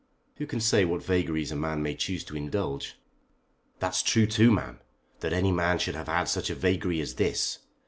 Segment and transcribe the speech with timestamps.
[0.37, 2.97] "Who can say what vagaries a man may choose to indulge?"
[3.77, 4.79] "That's true too, ma'am.
[5.19, 7.59] That any man should have had such a vagary as this!